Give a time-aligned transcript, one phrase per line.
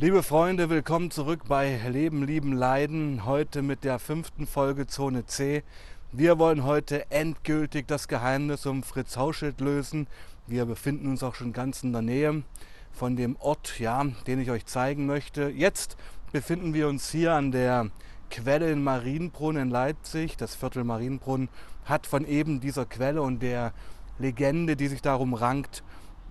[0.00, 3.24] Liebe Freunde, willkommen zurück bei Leben, Lieben, Leiden.
[3.24, 5.64] Heute mit der fünften Folge Zone C.
[6.12, 10.06] Wir wollen heute endgültig das Geheimnis um Fritz Hauschild lösen.
[10.46, 12.44] Wir befinden uns auch schon ganz in der Nähe
[12.92, 15.48] von dem Ort, ja, den ich euch zeigen möchte.
[15.48, 15.96] Jetzt
[16.30, 17.90] befinden wir uns hier an der
[18.30, 20.36] Quelle in Marienbrunn in Leipzig.
[20.36, 21.48] Das Viertel Marienbrunn
[21.86, 23.72] hat von eben dieser Quelle und der
[24.20, 25.82] Legende, die sich darum rankt,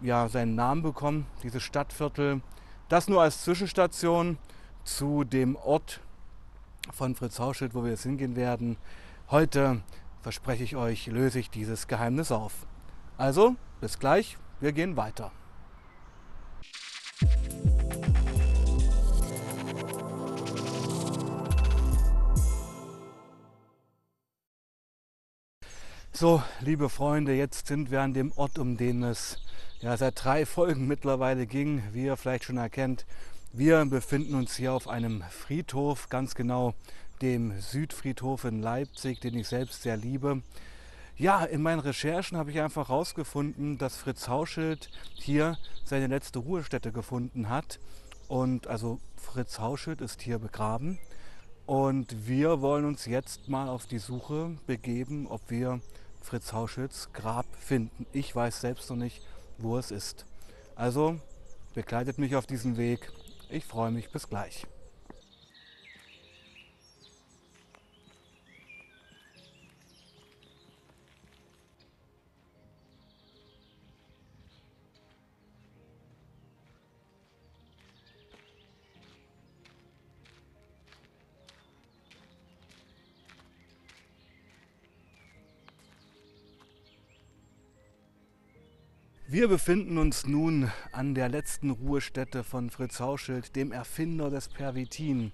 [0.01, 2.39] ja, seinen Namen bekommen, dieses Stadtviertel.
[2.89, 4.37] Das nur als Zwischenstation
[4.85, 5.99] zu dem Ort
[6.93, 8.77] von Fritz Hauschild, wo wir jetzt hingehen werden.
[9.29, 9.81] Heute
[10.21, 12.65] verspreche ich euch, löse ich dieses Geheimnis auf.
[13.17, 15.31] Also, bis gleich, wir gehen weiter.
[26.13, 29.37] So, liebe Freunde, jetzt sind wir an dem Ort, um den es
[29.79, 31.83] ja, seit drei Folgen mittlerweile ging.
[31.91, 33.05] Wie ihr vielleicht schon erkennt,
[33.53, 36.73] wir befinden uns hier auf einem Friedhof, ganz genau
[37.21, 40.41] dem Südfriedhof in Leipzig, den ich selbst sehr liebe.
[41.15, 46.91] Ja, in meinen Recherchen habe ich einfach herausgefunden, dass Fritz Hauschild hier seine letzte Ruhestätte
[46.91, 47.79] gefunden hat.
[48.27, 50.99] Und also Fritz Hauschild ist hier begraben.
[51.65, 55.81] Und wir wollen uns jetzt mal auf die Suche begeben, ob wir
[56.21, 58.05] Fritz Hauschilds Grab finden.
[58.13, 59.21] Ich weiß selbst noch nicht,
[59.57, 60.25] wo es ist.
[60.75, 61.19] Also
[61.73, 63.11] begleitet mich auf diesem Weg.
[63.49, 64.09] Ich freue mich.
[64.11, 64.65] Bis gleich.
[89.29, 95.33] Wir befinden uns nun an der letzten Ruhestätte von Fritz Hauschild, dem Erfinder des Pervitin.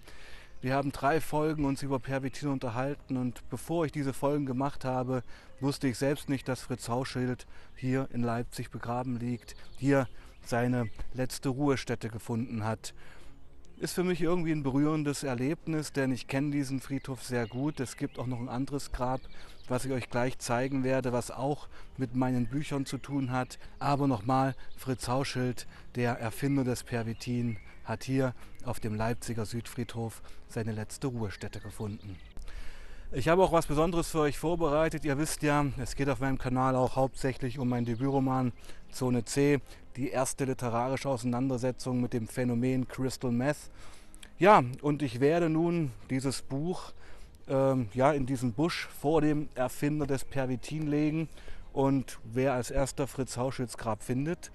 [0.62, 5.22] Wir haben drei Folgen uns über Pervitin unterhalten und bevor ich diese Folgen gemacht habe,
[5.59, 7.46] wusste ich selbst nicht, dass Fritz Hauschild
[7.76, 10.08] hier in Leipzig begraben liegt, hier
[10.44, 12.96] seine letzte Ruhestätte gefunden hat
[13.84, 17.82] ist für mich irgendwie ein berührendes Erlebnis, denn ich kenne diesen Friedhof sehr gut.
[17.82, 19.20] Es gibt auch noch ein anderes Grab,
[19.68, 21.68] was ich euch gleich zeigen werde, was auch
[21.98, 23.60] mit meinen Büchern zu tun hat.
[23.80, 28.34] Aber nochmal, Fritz Hauschild, der Erfinder des Pervitin, hat hier
[28.64, 32.16] auf dem Leipziger Südfriedhof seine letzte Ruhestätte gefunden.
[33.16, 35.06] Ich habe auch was Besonderes für euch vorbereitet.
[35.06, 38.53] Ihr wisst ja, es geht auf meinem Kanal auch hauptsächlich um meinen Debütroman
[38.91, 39.59] Zone C,
[39.97, 43.69] die erste literarische Auseinandersetzung mit dem Phänomen Crystal Meth.
[44.40, 46.91] Ja, und ich werde nun dieses Buch
[47.47, 51.29] ähm, ja, in diesen Busch vor dem Erfinder des Pervitin legen.
[51.72, 54.50] Und wer als erster Fritz Hauschütz Grab findet,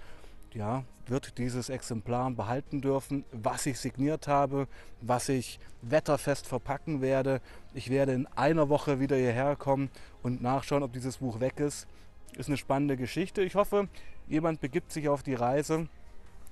[0.53, 4.67] ja, wird dieses Exemplar behalten dürfen, was ich signiert habe,
[5.01, 7.41] was ich wetterfest verpacken werde.
[7.73, 9.89] Ich werde in einer Woche wieder hierher kommen
[10.23, 11.87] und nachschauen, ob dieses Buch weg ist.
[12.37, 13.41] Ist eine spannende Geschichte.
[13.41, 13.87] Ich hoffe,
[14.27, 15.87] jemand begibt sich auf die Reise,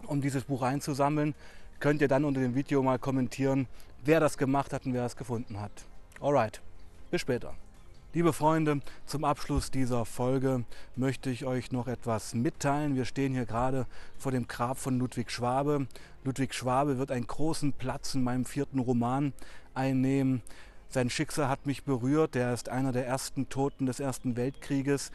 [0.07, 1.35] um dieses Buch einzusammeln.
[1.79, 3.67] Könnt ihr dann unter dem Video mal kommentieren,
[4.03, 5.71] wer das gemacht hat und wer es gefunden hat.
[6.19, 6.61] Alright,
[7.11, 7.53] bis später.
[8.13, 10.63] Liebe Freunde, zum Abschluss dieser Folge
[10.95, 12.95] möchte ich euch noch etwas mitteilen.
[12.95, 13.85] Wir stehen hier gerade
[14.17, 15.87] vor dem Grab von Ludwig Schwabe.
[16.23, 19.33] Ludwig Schwabe wird einen großen Platz in meinem vierten Roman
[19.73, 20.41] einnehmen.
[20.87, 22.37] Sein Schicksal hat mich berührt.
[22.37, 25.11] Er ist einer der ersten Toten des Ersten Weltkrieges.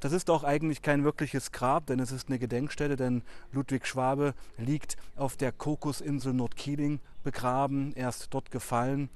[0.00, 3.22] Das ist auch eigentlich kein wirkliches Grab, denn es ist eine Gedenkstätte, denn
[3.52, 7.94] Ludwig Schwabe liegt auf der Kokusinsel Nordkieling begraben.
[7.96, 9.08] Er ist dort gefallen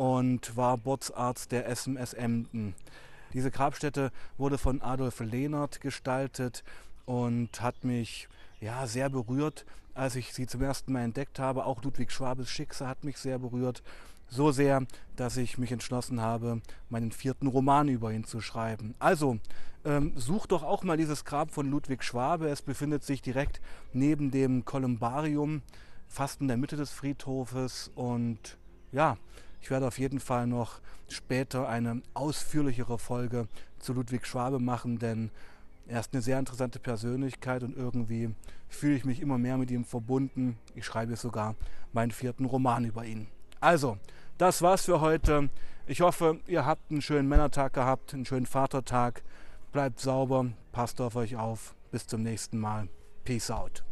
[0.00, 2.74] und war Bootsarzt der SMS Emden.
[3.34, 6.64] Diese Grabstätte wurde von Adolf Lehnert gestaltet
[7.04, 8.26] und hat mich
[8.62, 11.66] ja, sehr berührt, als ich sie zum ersten Mal entdeckt habe.
[11.66, 13.82] Auch Ludwig Schwabes Schicksal hat mich sehr berührt.
[14.26, 18.94] So sehr, dass ich mich entschlossen habe, meinen vierten Roman über ihn zu schreiben.
[19.00, 19.38] Also,
[19.84, 22.48] ähm, sucht doch auch mal dieses Grab von Ludwig Schwabe.
[22.48, 23.60] Es befindet sich direkt
[23.92, 25.60] neben dem Kolumbarium,
[26.08, 27.90] fast in der Mitte des Friedhofes.
[27.94, 28.56] Und
[28.92, 29.18] ja,
[29.60, 33.48] ich werde auf jeden Fall noch später eine ausführlichere Folge
[33.78, 35.30] zu Ludwig Schwabe machen, denn
[35.86, 38.34] er ist eine sehr interessante Persönlichkeit und irgendwie
[38.68, 40.56] fühle ich mich immer mehr mit ihm verbunden.
[40.74, 41.56] Ich schreibe sogar
[41.92, 43.26] meinen vierten Roman über ihn.
[43.60, 43.98] Also,
[44.38, 45.50] das war's für heute.
[45.86, 49.22] Ich hoffe, ihr habt einen schönen Männertag gehabt, einen schönen Vatertag.
[49.72, 51.74] Bleibt sauber, passt auf euch auf.
[51.90, 52.88] Bis zum nächsten Mal.
[53.24, 53.89] Peace out.